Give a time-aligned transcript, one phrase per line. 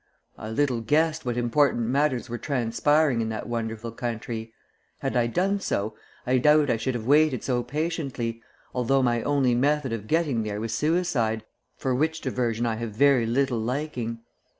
[0.35, 4.51] I little guessed what important matters were transpiring in that wonderful country.
[5.01, 5.93] Had I done so,
[6.25, 8.41] I doubt I should have waited so patiently,
[8.73, 11.45] although my only method of getting there was suicide,
[11.77, 14.21] for which diversion I have very little liking.